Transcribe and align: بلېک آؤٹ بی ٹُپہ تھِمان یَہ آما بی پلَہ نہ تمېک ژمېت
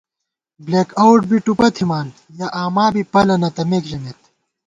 بلېک 0.65 0.89
آؤٹ 1.03 1.21
بی 1.29 1.37
ٹُپہ 1.45 1.67
تھِمان 1.75 2.07
یَہ 2.37 2.47
آما 2.63 2.85
بی 2.93 3.03
پلَہ 3.11 3.35
نہ 3.41 3.49
تمېک 3.55 3.83
ژمېت 3.89 4.19